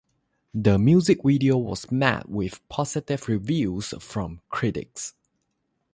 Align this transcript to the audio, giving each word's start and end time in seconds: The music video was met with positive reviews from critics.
The 0.55 0.79
music 0.79 1.19
video 1.23 1.59
was 1.59 1.91
met 1.91 2.27
with 2.27 2.67
positive 2.69 3.27
reviews 3.27 3.93
from 3.99 4.41
critics. 4.49 5.13